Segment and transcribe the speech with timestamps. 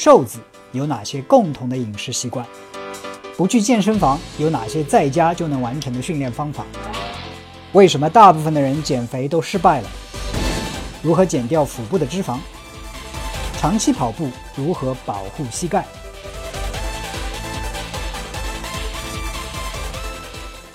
[0.00, 0.38] 瘦子
[0.70, 2.46] 有哪些共同的饮食习惯？
[3.36, 6.64] 不去健身房有哪些在家就能完成的训练方法？
[7.72, 9.88] 为什么大部分的人减肥都失败了？
[11.02, 12.38] 如何减掉腹部的脂肪？
[13.56, 15.84] 长期跑步如何保护膝盖？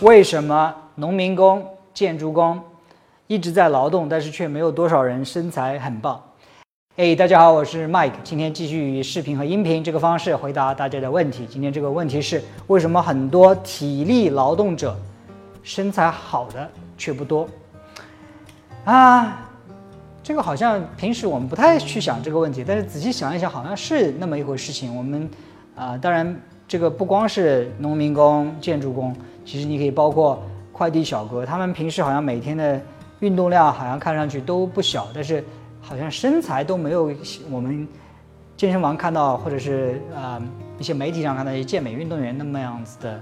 [0.02, 2.62] 为什么农民工、建筑工
[3.28, 6.22] 一直在劳动，但是却没有多少人身材很棒？
[6.96, 11.44] 哎，大家好，我是 Mike，今天继续以视频和音频这个方式回答大家的问题。
[11.50, 14.96] 今天这个问题是：为什么很多体力劳动者
[15.64, 17.50] 身材好的却不多？
[18.86, 19.50] 啊，
[20.22, 24.96] 这个好像平时我们不太去想这个问题，但是仔细想一想，好像是那么一回事情。
[24.96, 25.28] 我们
[25.76, 32.80] 啊，当然这个不光是农民工、建筑工，其实你可以包括快递小哥，他们平时好像每天的
[33.22, 35.44] 运动量好像看上去都不小，但是。
[35.94, 37.12] 好像身材都没有
[37.52, 37.88] 我们
[38.58, 40.42] 健身房看到，或者是呃
[40.80, 43.22] 一些媒体上看到一些健美运动员那么样子的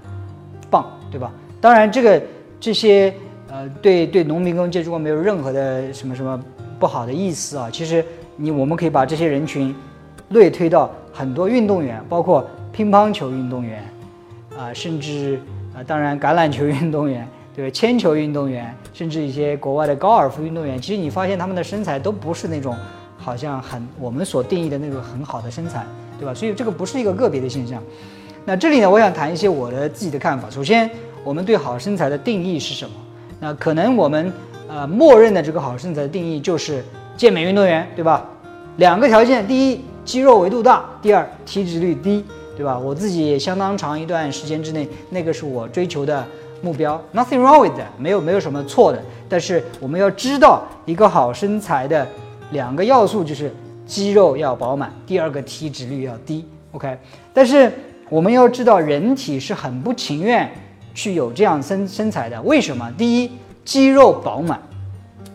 [0.70, 1.30] 棒，对吧？
[1.60, 2.22] 当然，这个
[2.58, 3.12] 这些
[3.50, 6.42] 呃对对农民工、建筑工没有任何的什么什么
[6.80, 7.68] 不好的意思啊。
[7.70, 8.02] 其实
[8.36, 9.74] 你我们可以把这些人群
[10.30, 13.84] 类推到很多运动员，包括乒乓球运动员
[14.56, 15.38] 啊，甚至
[15.76, 17.28] 啊当然橄榄球运动员。
[17.54, 22.74] 对铅球运动员，甚至一些国外的高尔夫运动员，其实你发现他们的身材都不是那种
[23.18, 25.84] 好像很我们所定义的那种很好的身材，
[26.18, 26.32] 对吧？
[26.32, 27.82] 所以这个不是一个个别的现象。
[28.44, 30.48] 那这里呢，我想谈一些我的自己的看法。
[30.48, 30.90] 首先，
[31.22, 32.94] 我们对好身材的定义是什么？
[33.38, 34.32] 那可能我们
[34.66, 36.82] 呃默认的这个好身材的定义就是
[37.16, 38.26] 健美运动员，对吧？
[38.78, 42.24] 两个条件：第一，肌肉维度大；第二，体脂率低，
[42.56, 42.78] 对吧？
[42.78, 46.26] 我自己也相当长一段时间之内，那个是我追求的。
[46.62, 49.02] 目标，nothing wrong with it 没有没有什么错的。
[49.28, 52.06] 但是我们要知道，一个好身材的
[52.52, 53.52] 两个要素就是
[53.84, 56.46] 肌肉要饱满，第二个体脂率要低。
[56.70, 56.96] OK，
[57.34, 57.70] 但是
[58.08, 60.50] 我们要知道，人体是很不情愿
[60.94, 62.40] 去有这样身身材的。
[62.42, 62.90] 为什么？
[62.96, 63.32] 第一，
[63.64, 64.60] 肌肉饱满。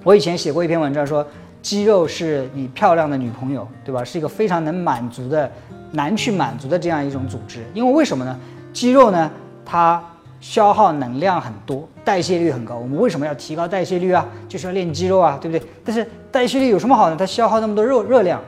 [0.03, 1.25] 我以前写过一篇文章说，
[1.61, 4.03] 肌肉是你漂亮的女朋友，对吧？
[4.03, 5.51] 是一个非常能满足的
[5.91, 7.65] 难去满足的这样一种组织。
[7.73, 8.39] 因为为什么呢？
[8.71, 9.29] 肌肉呢，
[9.65, 10.01] 它
[10.39, 12.75] 消耗能量很多，代谢率很高。
[12.75, 14.25] 我们为什么要提高代谢率啊？
[14.47, 15.67] 就是要练肌肉啊，对不对？
[15.83, 17.15] 但是代谢率有什么好呢？
[17.17, 18.41] 它消耗那么多热热量，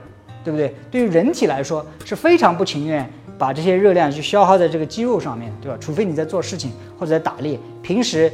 [0.43, 0.73] 对不对？
[0.91, 5.77] 对于人体来说是非常不情愿把这些热量去消耗在这个肌肉上面，对吧？
[5.79, 8.31] 除非你在做事情或者在打猎，平时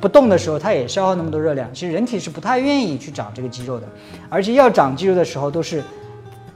[0.00, 1.68] 不动的时候，它也消耗那么多热量。
[1.74, 3.86] 其实人体是不太愿意去长这个肌肉的，
[4.30, 5.82] 而且要长肌肉的时候，都是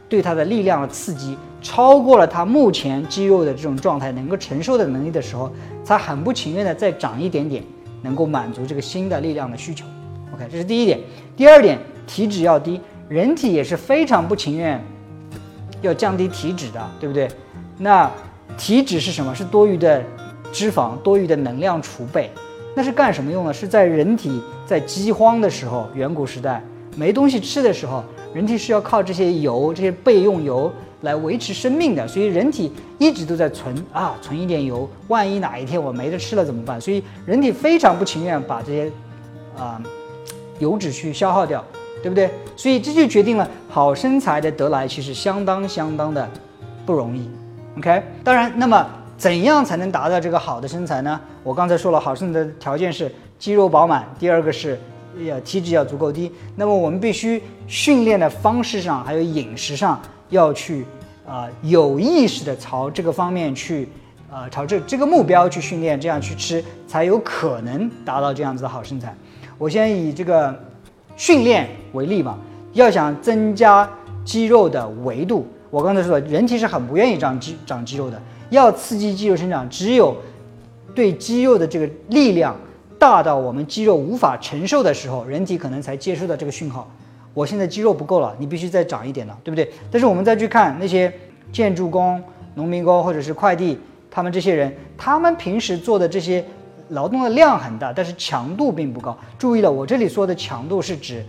[0.09, 1.37] 对它的力量的刺激。
[1.65, 5.51] 超过了他目前肌肉的这种状态能够承受的能力的时候，
[5.83, 7.65] 他很不情愿的再长一点点，
[8.03, 9.87] 能够满足这个新的力量的需求。
[10.35, 11.01] OK，这是第一点。
[11.35, 14.79] 第二点，体脂要低，人体也是非常不情愿
[15.81, 17.27] 要降低体脂的，对不对？
[17.79, 18.11] 那
[18.59, 19.35] 体脂是什么？
[19.35, 20.03] 是多余的
[20.53, 22.31] 脂肪，多余的能量储备。
[22.77, 23.53] 那是干什么用的？
[23.53, 26.63] 是在人体在饥荒的时候，远古时代
[26.95, 28.05] 没东西吃的时候，
[28.35, 30.71] 人体是要靠这些油，这些备用油。
[31.05, 36.81] 来维持生命的，所以人体一直都在存啊，存一点油，万一哪一天我没得吃了怎么办？
[36.81, 38.91] 所以人体非常不情愿把这些
[39.57, 39.81] 啊
[40.59, 41.63] 油脂去消耗掉，
[42.03, 42.31] 对不对？
[42.57, 46.29] 所以这就决定了好身材的得来其实相当相当的
[46.85, 47.29] 不容易。
[47.79, 48.87] OK，当然，那么
[49.17, 51.21] 怎样才能达到这个好的身材呢？
[51.43, 54.79] 我刚才说了，好身材的条件是肌肉饱满，第二个是
[55.27, 56.33] 要体脂要足够低。
[56.57, 60.01] 那么我们必须训练的方式上，还有饮食上。
[60.35, 60.85] 要去
[61.27, 63.89] 啊有意识的朝这个方面去
[64.31, 69.17] 啊朝这这个目标去训练，这样去吃才有可能达到这样子的好身材。
[69.57, 70.55] 我先以这个
[71.17, 72.37] 训练为例吧。
[72.73, 73.89] 要想增加
[74.25, 78.21] 肌肉的维度，我刚才说了，人体是很不愿意长肌长肌肉的。
[78.51, 80.17] 要刺激肌肉生长，只有
[80.93, 82.57] 对肌肉的这个力量
[82.99, 86.91] 大到我们肌肉无法承受的时候，人体可能才接收到这个讯号。
[87.35, 89.71] 我现在肌肉不够了，你必须再长一点了，对不对？
[89.91, 91.13] 但是我们再去看那些
[91.53, 92.23] 建筑工、
[92.55, 93.79] 农民工或者是快递，
[94.11, 96.45] 他们这些人，他们平时做的这些
[96.91, 99.19] 劳动的量很大，但是强度并不高。
[99.37, 101.25] 注意了，我这里说的强度是指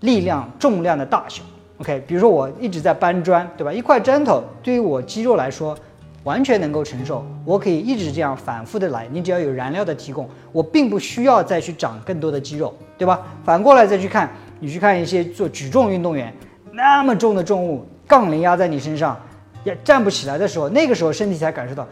[0.00, 1.42] 力量、重量的大小。
[1.78, 3.72] OK，比如说我一直在搬砖，对吧？
[3.72, 5.76] 一块砖头对于我肌肉来说。
[6.26, 9.06] 完全能够承受，我可以一直这样反复的来。
[9.12, 13.22] 你只要有燃料的提供，我并不需要再去长更多的肌肉，对吧？
[13.44, 14.28] 反过来再去看，
[14.58, 16.34] 你去看一些做举重运动员，
[16.72, 19.16] 那么重的重物，杠铃压在你身上，
[19.62, 21.86] 也站不起来的时候，那个时候身体才感受到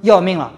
[0.00, 0.52] 要命了。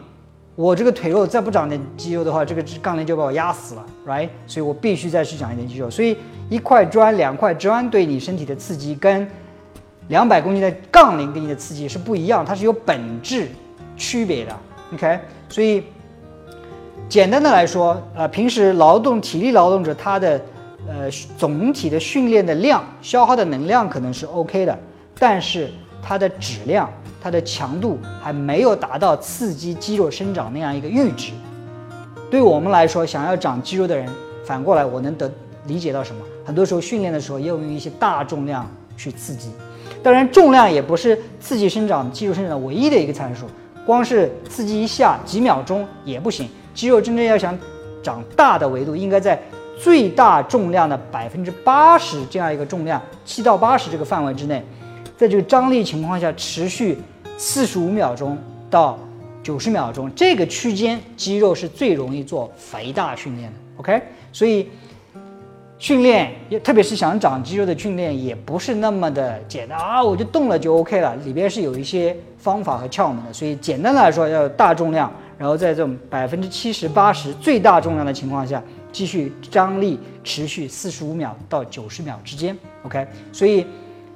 [0.56, 4.30] 我这个腿肉再不长点肌肉的话，这个杠铃就把我压死了，right？
[4.46, 5.90] 所以我必须再去长一点肌肉。
[5.90, 6.16] 所以
[6.48, 9.28] 一块砖、两块砖对你身体的刺激跟
[10.08, 13.48] 两百公斤的杠铃给你的刺激是不一样，它是有本质
[13.96, 14.56] 区别的。
[14.92, 15.18] OK，
[15.48, 15.84] 所以
[17.08, 20.40] 简单的来说，呃，平时劳动体力劳动者他的
[20.86, 24.78] 呃总体的训练的量消耗的能量可能是 OK 的，
[25.18, 25.70] 但是
[26.02, 26.90] 它的质量、
[27.22, 31.32] 它的强度还没有达到刺激肌肉生长那样一个阈值。
[32.30, 34.06] 对我们来说，想要长肌肉的人，
[34.44, 35.30] 反过来我能得
[35.66, 36.20] 理解到什么？
[36.44, 39.50] 很多时候训练的时候要用一些大重量去刺激，
[40.02, 43.46] 当然重量也不是刺激生长肌肉生长唯一的一个参数。
[43.86, 47.58] 光是刺激一下几秒钟也不行，肌肉真正要想
[48.02, 49.38] 长大的维度，应该在
[49.78, 54.64] 最大重量的百分之八十这样一个重量，七到八十这个范围之内，
[55.18, 56.98] 在这个张力情况下持续
[57.36, 58.38] 四十五秒钟
[58.70, 58.98] 到
[59.42, 63.58] 九十秒钟这个区间，肌肉是最容易做肥大训练的。
[63.76, 64.02] OK，
[64.32, 64.68] 所以。
[65.76, 70.02] 训练也，特别是想长肌肉的训练，也不是那么的简单啊！
[70.02, 73.32] 我就动了就 OK 了，里边是有一些方法和窍门的。
[73.32, 78.62] 所以简单来说，要大重量，然后在这种百分之七十八十最大重量的情况下，
[78.92, 82.56] 继续张力持续四十五秒到九十秒之间。
[82.84, 83.66] OK，所以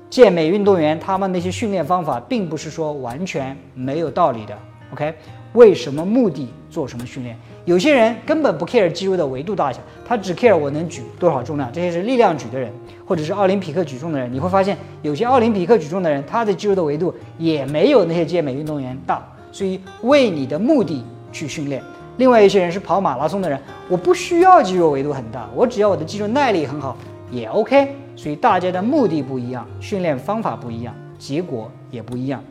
[0.09, 4.57] 健美运动员他们那些训练方法，并不是说完全没有道理的。
[4.93, 5.13] OK。
[5.55, 7.37] 为什么目的做什么训练？
[7.65, 11.71] 有些人根本不 care 肌肉的维度大小，他只 care 我能举多少重量。
[11.73, 12.73] 这些是力量举的人，
[13.07, 14.33] 或者是奥林匹克举重的人。
[14.33, 19.23] 你会发现，有些奥林匹克举重的人，他的肌肉的维度也没有那些健美运动员大。
[19.53, 21.83] 所以，为你的目的去训练。
[22.17, 23.59] 另外一些人是跑马拉松的人，
[23.89, 26.97] 我不需要肌肉维度很大，我只要我的肌肉耐力很好
[27.31, 27.95] 也 OK。
[28.17, 32.43] 所以大家的目的不一样，训练方法不一样，结果也不一样。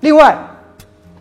[0.00, 0.36] 另外。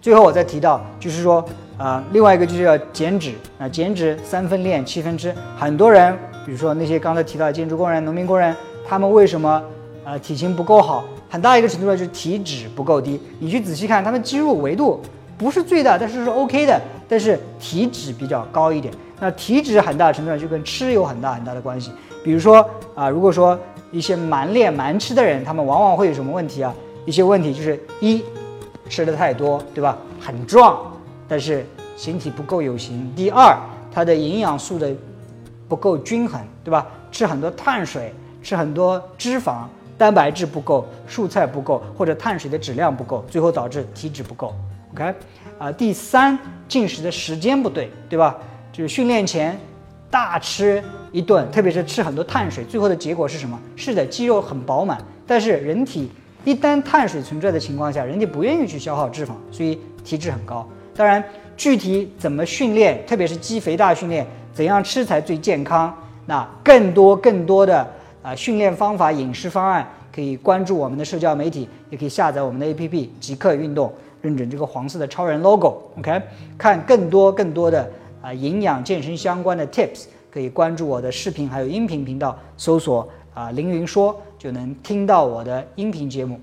[0.01, 1.43] 最后我再提到，就是说，
[1.77, 5.35] 啊，另外一个就是要减脂啊，减脂三分练七分吃。
[5.57, 8.55] 很多人，比如说那些刚才提到的建筑工人、农民工人，
[8.87, 9.61] 他们为什么
[10.05, 11.03] 呃体型不够好？
[11.29, 13.19] 很大一个程度上就是体脂不够低。
[13.39, 15.01] 你去仔细看，他们肌肉维度
[15.37, 18.93] 不是最大，但是是 OK 的，但是体脂比较高一点。
[19.19, 21.91] 那体脂很大程度上就跟吃有很大很大的关系。
[22.23, 23.59] 比如说啊，如果说
[23.91, 26.73] 一些蛮练蛮吃的人，他们往往会有什么问题啊？
[27.05, 28.23] 一些问题就是一。
[28.89, 29.97] 吃的太多，对吧？
[30.19, 30.91] 很壮，
[31.27, 31.63] 但是
[31.95, 33.13] 形体不够有型。
[33.15, 33.55] 第二，
[33.93, 34.91] 它的营养素的
[35.67, 36.87] 不够均衡，对吧？
[37.11, 39.65] 吃很多碳水，吃很多脂肪，
[39.97, 44.53] 蛋白质不够，蔬菜不够，或者碳水的质量不够，最后导致体脂不够。
[44.93, 45.13] OK，
[45.59, 46.37] 啊，第三，
[46.67, 48.35] 进食的时间不对，对吧？
[48.71, 49.59] 就是训练前
[50.09, 53.59] 大吃一顿，特别是吃很多碳水，最后的结果是什么？
[53.75, 56.09] 是的，肌肉很饱满，但是人体。
[56.45, 60.67] 一旦碳水存在的情况下，人家不愿意去消耗脂肪，所以体脂很高。
[60.95, 61.23] 当然，
[61.57, 65.93] 具体怎么训练，特别是肌肥大训练，怎样吃才最健康？
[66.25, 67.85] 那更多更多的
[68.23, 76.21] 啊训练方法、饮食方案，可以关注我们的社交媒体，也可以下载我们的 APP“ 极客运动”，认准这个黄色的超人 logo，OK，
[76.57, 77.89] 看更多更多的
[78.21, 84.19] 啊营养健身相关的 tips，可以关注我的视频还有音频频道，搜索啊凌云说。
[84.39, 86.39] 就能听到我的音频节目。